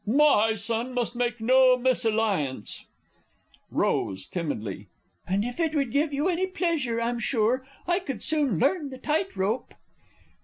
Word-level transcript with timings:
_)My 0.17 0.55
son 0.55 0.95
must 0.95 1.15
make 1.15 1.39
no 1.39 1.77
mésalliance! 1.77 2.85
Rose 3.69 4.25
(timidly). 4.25 4.87
And, 5.27 5.45
if 5.45 5.59
it 5.59 5.75
would 5.75 5.91
give 5.91 6.11
you 6.11 6.27
any 6.27 6.47
pleasure, 6.47 6.99
I'm 6.99 7.19
sure 7.19 7.63
I 7.85 7.99
could 7.99 8.23
soon 8.23 8.57
learn 8.57 8.89
the 8.89 8.97
tight 8.97 9.35
rope! 9.37 9.75